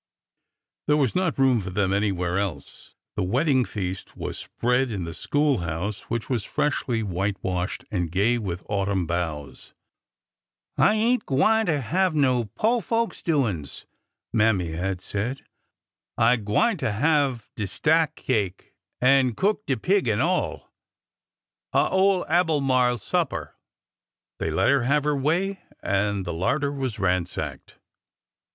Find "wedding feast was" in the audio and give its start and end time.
3.21-4.35